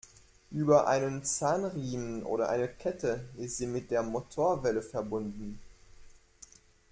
Über 0.49 0.87
einen 0.87 1.23
Zahnriemen 1.23 2.23
oder 2.23 2.49
eine 2.49 2.67
Kette 2.67 3.23
ist 3.37 3.57
sie 3.57 3.67
mit 3.67 3.91
der 3.91 4.01
Motorwelle 4.01 4.81
verbunden. 4.81 5.59